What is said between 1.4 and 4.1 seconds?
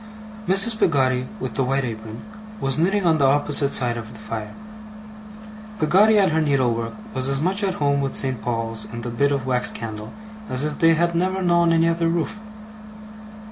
the white apron, was knitting on the opposite side